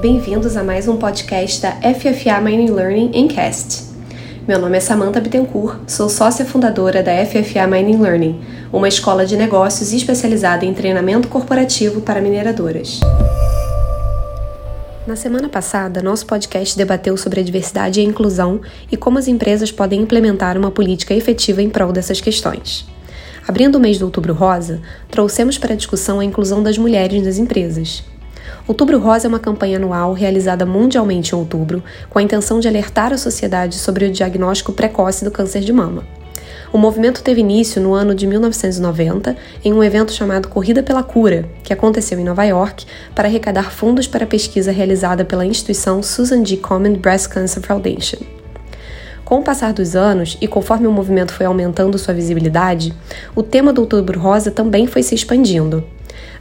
Bem-vindos 0.00 0.56
a 0.56 0.64
mais 0.64 0.88
um 0.88 0.96
podcast 0.96 1.60
da 1.60 1.72
FFA 1.72 2.40
Mining 2.40 2.70
Learning 2.70 3.10
em 3.12 3.28
Cast. 3.28 3.82
Meu 4.48 4.58
nome 4.58 4.78
é 4.78 4.80
Samantha 4.80 5.20
Bittencourt, 5.20 5.78
sou 5.86 6.08
sócia 6.08 6.42
fundadora 6.42 7.02
da 7.02 7.12
FFA 7.26 7.66
Mining 7.66 8.00
Learning, 8.00 8.40
uma 8.72 8.88
escola 8.88 9.26
de 9.26 9.36
negócios 9.36 9.92
especializada 9.92 10.64
em 10.64 10.72
treinamento 10.72 11.28
corporativo 11.28 12.00
para 12.00 12.22
mineradoras. 12.22 12.98
Na 15.06 15.16
semana 15.16 15.50
passada, 15.50 16.00
nosso 16.00 16.24
podcast 16.24 16.78
debateu 16.78 17.14
sobre 17.18 17.40
a 17.40 17.44
diversidade 17.44 18.00
e 18.00 18.02
a 18.02 18.08
inclusão 18.08 18.62
e 18.90 18.96
como 18.96 19.18
as 19.18 19.28
empresas 19.28 19.70
podem 19.70 20.00
implementar 20.00 20.56
uma 20.56 20.70
política 20.70 21.12
efetiva 21.12 21.60
em 21.60 21.68
prol 21.68 21.92
dessas 21.92 22.22
questões. 22.22 22.86
Abrindo 23.46 23.76
o 23.76 23.80
mês 23.80 23.98
do 23.98 24.06
Outubro 24.06 24.32
Rosa, 24.32 24.80
trouxemos 25.10 25.58
para 25.58 25.74
a 25.74 25.76
discussão 25.76 26.20
a 26.20 26.24
inclusão 26.24 26.62
das 26.62 26.78
mulheres 26.78 27.22
nas 27.22 27.36
empresas. 27.36 28.02
Outubro 28.70 29.00
Rosa 29.00 29.26
é 29.26 29.28
uma 29.28 29.40
campanha 29.40 29.78
anual 29.78 30.12
realizada 30.12 30.64
mundialmente 30.64 31.34
em 31.34 31.36
outubro, 31.36 31.82
com 32.08 32.20
a 32.20 32.22
intenção 32.22 32.60
de 32.60 32.68
alertar 32.68 33.12
a 33.12 33.18
sociedade 33.18 33.74
sobre 33.74 34.04
o 34.04 34.12
diagnóstico 34.12 34.72
precoce 34.72 35.24
do 35.24 35.30
câncer 35.32 35.62
de 35.62 35.72
mama. 35.72 36.04
O 36.72 36.78
movimento 36.78 37.20
teve 37.20 37.40
início 37.40 37.82
no 37.82 37.94
ano 37.94 38.14
de 38.14 38.28
1990 38.28 39.36
em 39.64 39.72
um 39.72 39.82
evento 39.82 40.12
chamado 40.12 40.46
Corrida 40.46 40.84
pela 40.84 41.02
Cura, 41.02 41.48
que 41.64 41.72
aconteceu 41.72 42.20
em 42.20 42.22
Nova 42.22 42.44
York 42.44 42.86
para 43.12 43.26
arrecadar 43.26 43.72
fundos 43.72 44.06
para 44.06 44.22
a 44.22 44.28
pesquisa 44.28 44.70
realizada 44.70 45.24
pela 45.24 45.44
instituição 45.44 46.00
Susan 46.00 46.44
G. 46.44 46.56
Komen 46.56 46.94
Breast 46.94 47.26
Cancer 47.26 47.60
Foundation. 47.60 48.18
Com 49.24 49.40
o 49.40 49.42
passar 49.42 49.72
dos 49.72 49.96
anos 49.96 50.38
e 50.40 50.46
conforme 50.46 50.86
o 50.86 50.92
movimento 50.92 51.32
foi 51.32 51.44
aumentando 51.44 51.98
sua 51.98 52.14
visibilidade, 52.14 52.94
o 53.34 53.42
tema 53.42 53.72
do 53.72 53.80
Outubro 53.80 54.20
Rosa 54.20 54.52
também 54.52 54.86
foi 54.86 55.02
se 55.02 55.16
expandindo. 55.16 55.82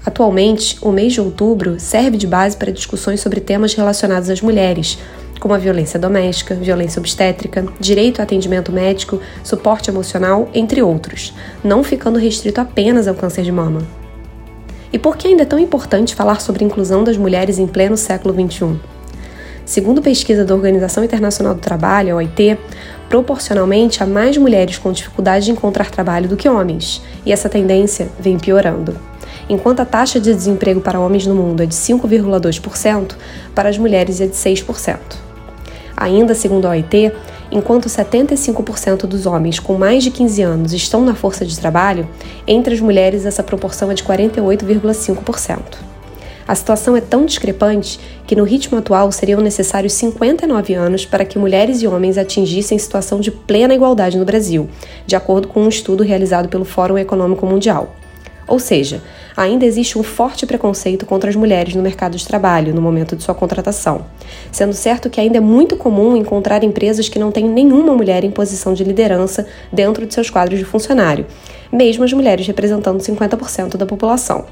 Atualmente, 0.05 0.77
o 0.81 0.91
mês 0.91 1.13
de 1.13 1.21
outubro 1.21 1.80
serve 1.80 2.17
de 2.17 2.26
base 2.26 2.55
para 2.55 2.71
discussões 2.71 3.20
sobre 3.20 3.41
temas 3.41 3.73
relacionados 3.73 4.30
às 4.30 4.41
mulheres, 4.41 4.97
como 5.39 5.53
a 5.53 5.58
violência 5.58 6.00
doméstica, 6.00 6.56
violência 6.56 7.00
obstétrica, 7.00 7.66
direito 7.80 8.19
a 8.19 8.23
atendimento 8.23 8.72
médico, 8.72 9.19
suporte 9.44 9.89
emocional, 9.89 10.50
entre 10.53 10.81
outros, 10.81 11.33
não 11.64 11.83
ficando 11.83 12.19
restrito 12.19 12.61
apenas 12.61 13.08
ao 13.08 13.16
câncer 13.16 13.44
de 13.44 13.52
mama. 13.52 13.81
E 14.91 14.97
por 14.97 15.17
que 15.17 15.28
ainda 15.28 15.44
é 15.44 15.45
tão 15.45 15.59
importante 15.59 16.16
falar 16.16 16.41
sobre 16.41 16.63
a 16.63 16.67
inclusão 16.67 17.03
das 17.03 17.17
mulheres 17.17 17.59
em 17.59 17.67
pleno 17.67 17.95
século 17.95 18.34
XXI? 18.34 18.80
Segundo 19.66 20.02
pesquisa 20.02 20.44
da 20.44 20.56
Organização 20.56 21.03
Internacional 21.03 21.53
do 21.53 21.61
Trabalho, 21.61 22.13
a 22.13 22.17
OIT, 22.17 22.58
proporcionalmente 23.08 24.02
há 24.02 24.06
mais 24.06 24.36
mulheres 24.36 24.80
com 24.80 24.91
dificuldade 24.91 25.45
de 25.45 25.52
encontrar 25.52 25.91
trabalho 25.91 26.28
do 26.28 26.36
que 26.36 26.50
homens, 26.50 27.03
e 27.23 27.31
essa 27.31 27.47
tendência 27.47 28.09
vem 28.19 28.39
piorando. 28.39 29.08
Enquanto 29.50 29.80
a 29.80 29.86
taxa 29.86 30.19
de 30.19 30.31
desemprego 30.31 30.80
para 30.80 31.00
homens 31.00 31.25
no 31.25 31.33
mundo 31.33 31.64
é 31.64 31.66
de 31.66 31.73
5,2%, 31.73 33.16
para 33.56 33.67
as 33.67 33.80
mulheres 33.80 34.22
é 34.22 34.28
de 34.28 34.36
6%. 34.36 34.97
Ainda 35.97 36.36
segundo 36.36 36.67
a 36.67 36.69
OIT, 36.69 37.11
enquanto 37.52 37.89
75% 37.89 39.08
dos 39.08 39.25
homens 39.25 39.59
com 39.59 39.73
mais 39.73 40.03
de 40.03 40.11
15 40.11 40.41
anos 40.44 40.73
estão 40.73 41.03
na 41.03 41.16
força 41.16 41.44
de 41.45 41.59
trabalho, 41.59 42.08
entre 42.47 42.75
as 42.75 42.80
mulheres 42.80 43.25
essa 43.25 43.41
proporção 43.41 43.89
é 43.89 43.95
de 43.95 44.03
48,5%. 44.03 45.59
A 46.47 46.56
situação 46.56 46.95
é 46.95 47.02
tão 47.02 47.25
discrepante 47.25 48.00
que, 48.25 48.36
no 48.36 48.44
ritmo 48.44 48.78
atual, 48.78 49.11
seriam 49.11 49.41
necessários 49.41 49.94
59 49.94 50.73
anos 50.73 51.06
para 51.06 51.25
que 51.25 51.38
mulheres 51.38 51.81
e 51.81 51.88
homens 51.88 52.17
atingissem 52.17 52.78
situação 52.78 53.19
de 53.19 53.30
plena 53.30 53.73
igualdade 53.73 54.17
no 54.17 54.25
Brasil, 54.25 54.69
de 55.06 55.16
acordo 55.16 55.47
com 55.47 55.61
um 55.61 55.69
estudo 55.69 56.03
realizado 56.03 56.50
pelo 56.50 56.66
Fórum 56.66 56.97
Econômico 56.97 57.45
Mundial. 57.45 57.98
Ou 58.50 58.58
seja, 58.58 59.03
ainda 59.38 59.64
existe 59.64 59.95
um 60.00 60.02
forte 60.02 60.47
preconceito 60.47 61.05
contra 61.05 61.30
as 61.30 61.36
mulheres 61.36 61.75
no 61.75 61.83
mercado 61.83 62.17
de 62.17 62.25
trabalho 62.25 62.73
no 62.73 62.81
momento 62.81 63.16
de 63.16 63.22
sua 63.22 63.36
contratação, 63.36 64.08
sendo 64.52 64.73
certo 64.73 65.08
que 65.08 65.22
ainda 65.22 65.38
é 65.38 65.39
muito 65.39 65.78
comum 65.78 66.17
encontrar 66.17 66.64
empresas 66.64 67.08
que 67.08 67.19
não 67.19 67.31
têm 67.31 67.47
nenhuma 67.47 67.94
mulher 67.94 68.23
em 68.23 68.31
posição 68.31 68.73
de 68.73 68.84
liderança 68.84 69.46
dentro 69.72 70.07
de 70.07 70.16
seus 70.16 70.31
quadros 70.31 70.57
de 70.57 70.66
funcionário, 70.66 71.28
mesmo 71.72 72.03
as 72.03 72.12
mulheres 72.12 72.47
representando 72.47 73.00
50% 73.00 73.78
da 73.78 73.85
população. 73.85 74.46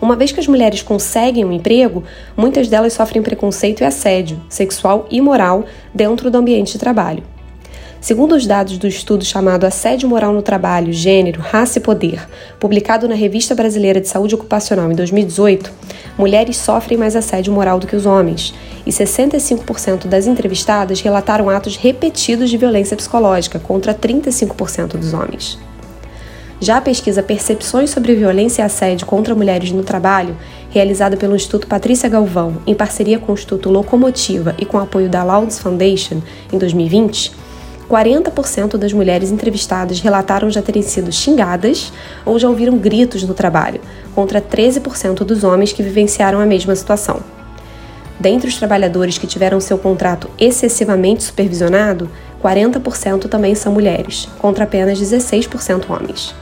Uma 0.00 0.16
vez 0.16 0.32
que 0.32 0.40
as 0.40 0.48
mulheres 0.48 0.80
conseguem 0.80 1.44
um 1.44 1.52
emprego, 1.52 2.02
muitas 2.34 2.68
delas 2.68 2.94
sofrem 2.94 3.22
preconceito 3.22 3.82
e 3.82 3.84
assédio 3.84 4.40
sexual 4.48 5.06
e 5.10 5.20
moral 5.20 5.66
dentro 5.94 6.30
do 6.30 6.38
ambiente 6.38 6.72
de 6.72 6.78
trabalho. 6.78 7.35
Segundo 8.06 8.36
os 8.36 8.46
dados 8.46 8.78
do 8.78 8.86
estudo 8.86 9.24
chamado 9.24 9.64
Assédio 9.64 10.08
Moral 10.08 10.32
no 10.32 10.40
Trabalho, 10.40 10.92
Gênero, 10.92 11.40
Raça 11.40 11.80
e 11.80 11.82
Poder, 11.82 12.24
publicado 12.60 13.08
na 13.08 13.16
Revista 13.16 13.52
Brasileira 13.52 14.00
de 14.00 14.06
Saúde 14.06 14.36
Ocupacional 14.36 14.92
em 14.92 14.94
2018, 14.94 15.72
mulheres 16.16 16.56
sofrem 16.56 16.96
mais 16.96 17.16
assédio 17.16 17.52
moral 17.52 17.80
do 17.80 17.86
que 17.88 17.96
os 17.96 18.06
homens, 18.06 18.54
e 18.86 18.92
65% 18.92 20.06
das 20.06 20.28
entrevistadas 20.28 21.00
relataram 21.00 21.50
atos 21.50 21.74
repetidos 21.74 22.48
de 22.48 22.56
violência 22.56 22.96
psicológica, 22.96 23.58
contra 23.58 23.92
35% 23.92 24.96
dos 24.96 25.12
homens. 25.12 25.58
Já 26.60 26.76
a 26.76 26.80
pesquisa 26.80 27.24
Percepções 27.24 27.90
sobre 27.90 28.14
Violência 28.14 28.62
e 28.62 28.64
Assédio 28.64 29.04
contra 29.04 29.34
Mulheres 29.34 29.72
no 29.72 29.82
Trabalho, 29.82 30.36
realizada 30.70 31.16
pelo 31.16 31.34
Instituto 31.34 31.66
Patrícia 31.66 32.08
Galvão, 32.08 32.58
em 32.68 32.74
parceria 32.74 33.18
com 33.18 33.32
o 33.32 33.34
Instituto 33.34 33.68
Locomotiva 33.68 34.54
e 34.60 34.64
com 34.64 34.78
apoio 34.78 35.08
da 35.08 35.24
Louds 35.24 35.58
Foundation, 35.58 36.22
em 36.52 36.56
2020, 36.56 37.45
40% 37.90 38.76
das 38.76 38.92
mulheres 38.92 39.30
entrevistadas 39.30 40.00
relataram 40.00 40.50
já 40.50 40.60
terem 40.60 40.82
sido 40.82 41.12
xingadas 41.12 41.92
ou 42.24 42.38
já 42.38 42.48
ouviram 42.48 42.76
gritos 42.76 43.22
no 43.22 43.32
trabalho, 43.32 43.80
contra 44.14 44.40
13% 44.40 45.18
dos 45.18 45.44
homens 45.44 45.72
que 45.72 45.82
vivenciaram 45.82 46.40
a 46.40 46.46
mesma 46.46 46.74
situação. 46.74 47.20
Dentre 48.18 48.48
os 48.48 48.56
trabalhadores 48.56 49.18
que 49.18 49.26
tiveram 49.26 49.60
seu 49.60 49.78
contrato 49.78 50.28
excessivamente 50.38 51.22
supervisionado, 51.22 52.10
40% 52.42 53.28
também 53.28 53.54
são 53.54 53.72
mulheres, 53.72 54.28
contra 54.38 54.64
apenas 54.64 55.00
16% 55.00 55.90
homens. 55.90 56.34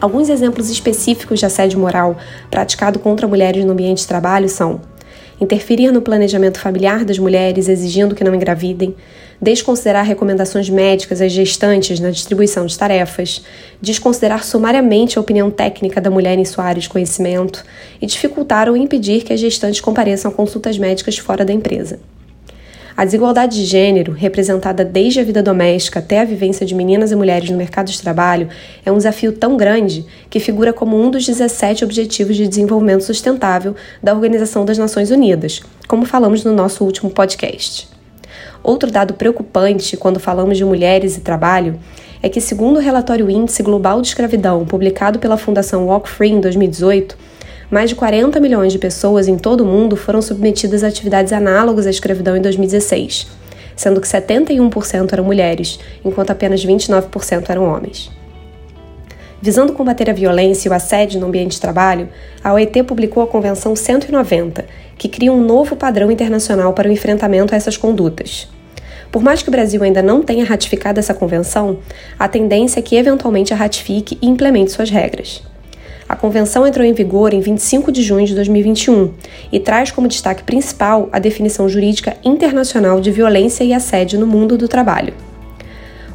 Alguns 0.00 0.28
exemplos 0.28 0.70
específicos 0.70 1.38
de 1.38 1.46
assédio 1.46 1.78
moral 1.78 2.16
praticado 2.50 2.98
contra 2.98 3.26
mulheres 3.26 3.64
no 3.64 3.72
ambiente 3.72 3.98
de 3.98 4.06
trabalho 4.06 4.48
são 4.48 4.80
interferir 5.40 5.90
no 5.92 6.00
planejamento 6.00 6.58
familiar 6.58 7.04
das 7.04 7.18
mulheres 7.18 7.68
exigindo 7.68 8.14
que 8.14 8.24
não 8.24 8.34
engravidem, 8.34 8.94
desconsiderar 9.40 10.04
recomendações 10.04 10.70
médicas 10.70 11.20
às 11.20 11.32
gestantes 11.32 12.00
na 12.00 12.10
distribuição 12.10 12.64
de 12.66 12.76
tarefas, 12.76 13.42
desconsiderar 13.80 14.44
sumariamente 14.44 15.18
a 15.18 15.20
opinião 15.20 15.50
técnica 15.50 16.00
da 16.00 16.10
mulher 16.10 16.38
em 16.38 16.44
sua 16.44 16.64
área 16.64 16.80
de 16.80 16.88
conhecimento 16.88 17.64
e 18.00 18.06
dificultar 18.06 18.68
ou 18.68 18.76
impedir 18.76 19.24
que 19.24 19.32
as 19.32 19.40
gestantes 19.40 19.80
compareçam 19.80 20.30
a 20.30 20.34
consultas 20.34 20.78
médicas 20.78 21.18
fora 21.18 21.44
da 21.44 21.52
empresa. 21.52 21.98
A 22.96 23.04
desigualdade 23.04 23.56
de 23.56 23.66
gênero, 23.66 24.12
representada 24.12 24.82
desde 24.82 25.20
a 25.20 25.22
vida 25.22 25.42
doméstica 25.42 25.98
até 25.98 26.20
a 26.20 26.24
vivência 26.24 26.64
de 26.64 26.74
meninas 26.74 27.12
e 27.12 27.14
mulheres 27.14 27.50
no 27.50 27.58
mercado 27.58 27.90
de 27.90 28.00
trabalho, 28.00 28.48
é 28.86 28.90
um 28.90 28.96
desafio 28.96 29.32
tão 29.32 29.54
grande 29.54 30.06
que 30.30 30.40
figura 30.40 30.72
como 30.72 30.98
um 30.98 31.10
dos 31.10 31.26
17 31.26 31.84
Objetivos 31.84 32.36
de 32.36 32.48
Desenvolvimento 32.48 33.04
Sustentável 33.04 33.76
da 34.02 34.14
Organização 34.14 34.64
das 34.64 34.78
Nações 34.78 35.10
Unidas, 35.10 35.60
como 35.86 36.06
falamos 36.06 36.42
no 36.42 36.54
nosso 36.54 36.84
último 36.84 37.10
podcast. 37.10 37.86
Outro 38.62 38.90
dado 38.90 39.12
preocupante 39.12 39.94
quando 39.98 40.18
falamos 40.18 40.56
de 40.56 40.64
mulheres 40.64 41.18
e 41.18 41.20
trabalho 41.20 41.78
é 42.22 42.30
que, 42.30 42.40
segundo 42.40 42.78
o 42.78 42.80
relatório 42.80 43.30
Índice 43.30 43.62
Global 43.62 44.00
de 44.00 44.08
Escravidão, 44.08 44.64
publicado 44.64 45.18
pela 45.18 45.36
Fundação 45.36 45.86
Walk 45.86 46.08
Free 46.08 46.30
em 46.30 46.40
2018, 46.40 47.16
mais 47.70 47.90
de 47.90 47.96
40 47.96 48.38
milhões 48.40 48.72
de 48.72 48.78
pessoas 48.78 49.26
em 49.26 49.36
todo 49.36 49.62
o 49.62 49.66
mundo 49.66 49.96
foram 49.96 50.22
submetidas 50.22 50.84
a 50.84 50.88
atividades 50.88 51.32
análogas 51.32 51.86
à 51.86 51.90
escravidão 51.90 52.36
em 52.36 52.40
2016, 52.40 53.26
sendo 53.74 54.00
que 54.00 54.06
71% 54.06 55.12
eram 55.12 55.24
mulheres, 55.24 55.78
enquanto 56.04 56.30
apenas 56.30 56.64
29% 56.64 57.50
eram 57.50 57.64
homens. 57.64 58.10
Visando 59.40 59.74
combater 59.74 60.08
a 60.08 60.14
violência 60.14 60.68
e 60.68 60.70
o 60.70 60.74
assédio 60.74 61.20
no 61.20 61.26
ambiente 61.26 61.52
de 61.52 61.60
trabalho, 61.60 62.08
a 62.42 62.52
OIT 62.54 62.82
publicou 62.84 63.22
a 63.22 63.26
Convenção 63.26 63.76
190, 63.76 64.64
que 64.96 65.08
cria 65.08 65.32
um 65.32 65.44
novo 65.44 65.76
padrão 65.76 66.10
internacional 66.10 66.72
para 66.72 66.88
o 66.88 66.92
enfrentamento 66.92 67.54
a 67.54 67.56
essas 67.56 67.76
condutas. 67.76 68.48
Por 69.12 69.22
mais 69.22 69.42
que 69.42 69.48
o 69.48 69.52
Brasil 69.52 69.82
ainda 69.82 70.02
não 70.02 70.22
tenha 70.22 70.44
ratificado 70.44 70.98
essa 70.98 71.14
convenção, 71.14 71.78
a 72.18 72.26
tendência 72.28 72.80
é 72.80 72.82
que 72.82 72.96
eventualmente 72.96 73.52
a 73.52 73.56
ratifique 73.56 74.18
e 74.22 74.26
implemente 74.26 74.72
suas 74.72 74.90
regras. 74.90 75.42
A 76.08 76.14
convenção 76.14 76.64
entrou 76.64 76.86
em 76.86 76.92
vigor 76.92 77.34
em 77.34 77.40
25 77.40 77.90
de 77.90 78.00
junho 78.00 78.26
de 78.26 78.34
2021 78.34 79.12
e 79.50 79.58
traz 79.58 79.90
como 79.90 80.06
destaque 80.06 80.44
principal 80.44 81.08
a 81.10 81.18
definição 81.18 81.68
jurídica 81.68 82.16
internacional 82.24 83.00
de 83.00 83.10
violência 83.10 83.64
e 83.64 83.74
assédio 83.74 84.20
no 84.20 84.26
mundo 84.26 84.56
do 84.56 84.68
trabalho. 84.68 85.14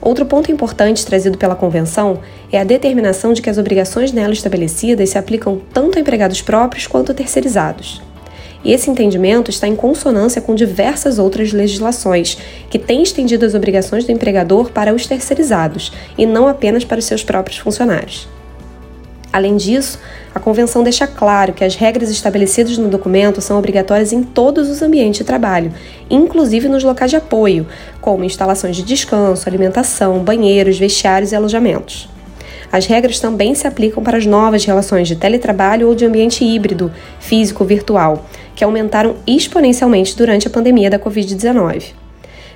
Outro 0.01 0.25
ponto 0.25 0.51
importante 0.51 1.05
trazido 1.05 1.37
pela 1.37 1.55
Convenção 1.55 2.21
é 2.51 2.59
a 2.59 2.63
determinação 2.63 3.33
de 3.33 3.41
que 3.41 3.49
as 3.49 3.57
obrigações 3.57 4.13
nela 4.13 4.33
estabelecidas 4.33 5.09
se 5.09 5.17
aplicam 5.17 5.61
tanto 5.73 5.97
a 5.97 6.01
empregados 6.01 6.41
próprios 6.41 6.87
quanto 6.87 7.11
a 7.11 7.15
terceirizados. 7.15 8.01
E 8.63 8.71
esse 8.71 8.89
entendimento 8.89 9.51
está 9.51 9.67
em 9.67 9.75
consonância 9.75 10.41
com 10.41 10.55
diversas 10.55 11.19
outras 11.19 11.51
legislações, 11.51 12.37
que 12.69 12.79
têm 12.79 13.03
estendido 13.03 13.45
as 13.45 13.53
obrigações 13.53 14.05
do 14.05 14.11
empregador 14.11 14.71
para 14.71 14.93
os 14.93 15.05
terceirizados 15.05 15.91
e 16.17 16.25
não 16.25 16.47
apenas 16.47 16.85
para 16.85 16.99
os 16.99 17.05
seus 17.05 17.23
próprios 17.23 17.59
funcionários. 17.59 18.27
Além 19.33 19.55
disso, 19.55 19.97
a 20.35 20.39
Convenção 20.39 20.83
deixa 20.83 21.07
claro 21.07 21.53
que 21.53 21.63
as 21.63 21.75
regras 21.75 22.09
estabelecidas 22.09 22.77
no 22.77 22.89
documento 22.89 23.39
são 23.39 23.57
obrigatórias 23.57 24.11
em 24.11 24.23
todos 24.23 24.69
os 24.69 24.81
ambientes 24.81 25.19
de 25.19 25.23
trabalho, 25.23 25.73
inclusive 26.09 26.67
nos 26.67 26.83
locais 26.83 27.11
de 27.11 27.17
apoio, 27.17 27.65
como 28.01 28.25
instalações 28.25 28.75
de 28.75 28.83
descanso, 28.83 29.47
alimentação, 29.47 30.19
banheiros, 30.19 30.77
vestiários 30.77 31.31
e 31.31 31.35
alojamentos. 31.35 32.09
As 32.69 32.85
regras 32.85 33.19
também 33.19 33.53
se 33.55 33.67
aplicam 33.67 34.03
para 34.03 34.17
as 34.17 34.25
novas 34.25 34.65
relações 34.65 35.07
de 35.07 35.15
teletrabalho 35.15 35.87
ou 35.87 35.95
de 35.95 36.05
ambiente 36.05 36.43
híbrido, 36.43 36.91
físico-virtual, 37.19 38.25
que 38.55 38.63
aumentaram 38.63 39.15
exponencialmente 39.25 40.15
durante 40.15 40.47
a 40.47 40.49
pandemia 40.49 40.89
da 40.89 40.99
Covid-19. 40.99 41.93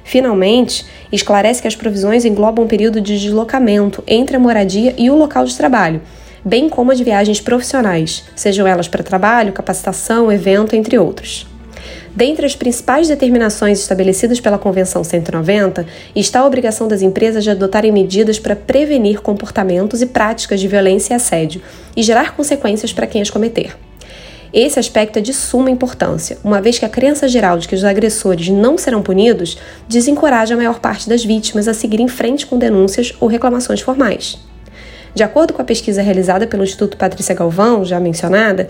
Finalmente, 0.04 0.86
esclarece 1.12 1.62
que 1.62 1.68
as 1.68 1.76
provisões 1.76 2.26
englobam 2.26 2.64
um 2.64 2.68
período 2.68 3.02
de 3.02 3.20
deslocamento 3.20 4.04
entre 4.06 4.36
a 4.36 4.40
moradia 4.40 4.94
e 4.98 5.10
o 5.10 5.16
local 5.16 5.46
de 5.46 5.58
trabalho 5.58 6.02
bem 6.46 6.70
como 6.70 6.92
as 6.92 7.00
viagens 7.00 7.42
profissionais, 7.42 8.24
sejam 8.36 8.68
elas 8.68 8.88
para 8.88 9.02
trabalho, 9.02 9.52
capacitação, 9.52 10.32
evento, 10.32 10.76
entre 10.76 11.00
outros. 11.00 11.48
Dentre 12.16 12.46
as 12.46 12.56
principais 12.56 13.08
determinações 13.08 13.80
estabelecidas 13.80 14.40
pela 14.40 14.58
Convenção 14.58 15.04
190 15.04 15.86
está 16.16 16.42
a 16.42 16.46
obrigação 16.46 16.88
das 16.88 17.02
empresas 17.02 17.44
de 17.44 17.50
adotarem 17.50 17.92
medidas 17.92 18.40
para 18.40 18.56
prevenir 18.56 19.22
comportamentos 19.22 20.02
e 20.02 20.06
práticas 20.06 20.62
de 20.62 20.68
violência 20.68 21.14
e 21.14 21.16
assédio 21.16 21.62
e 21.98 22.04
gerar 22.04 22.36
consequências 22.36 22.94
para 22.94 23.08
quem 23.08 23.22
as 23.22 23.30
cometer. 23.30 23.76
Esse 24.54 24.80
aspecto 24.80 25.20
é 25.20 25.22
de 25.22 25.34
suma 25.34 25.70
importância, 25.70 26.38
uma 26.42 26.62
vez 26.62 26.80
que 26.80 26.86
a 26.86 26.90
crença 26.90 27.28
geral 27.28 27.58
de 27.58 27.68
que 27.68 27.76
os 27.76 27.84
agressores 27.84 28.48
não 28.48 28.78
serão 28.78 29.02
punidos 29.02 29.58
desencoraja 29.90 30.54
a 30.54 30.58
maior 30.58 30.80
parte 30.80 31.10
das 31.10 31.26
vítimas 31.26 31.68
a 31.68 31.74
seguir 31.74 32.00
em 32.00 32.08
frente 32.08 32.46
com 32.46 32.58
denúncias 32.58 33.14
ou 33.20 33.28
reclamações 33.28 33.82
formais. 33.82 34.38
De 35.16 35.24
acordo 35.24 35.54
com 35.54 35.62
a 35.62 35.66
pesquisa 35.66 36.02
realizada 36.02 36.46
pelo 36.46 36.66
Instituto 36.66 36.98
Patrícia 36.98 37.34
Galvão, 37.34 37.86
já 37.86 38.02
mencionada, 38.02 38.68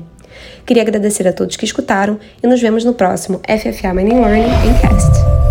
Queria 0.67 0.83
agradecer 0.83 1.27
a 1.27 1.33
todos 1.33 1.57
que 1.57 1.65
escutaram 1.65 2.19
e 2.43 2.47
nos 2.47 2.61
vemos 2.61 2.85
no 2.85 2.93
próximo 2.93 3.41
FFA 3.47 3.95
Mining 3.95 4.21
Learning 4.21 4.51
Cast. 4.83 5.46